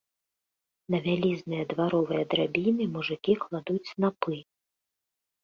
[0.95, 4.35] На вялізныя дваровыя драбіны мужыкі кладуць снапы.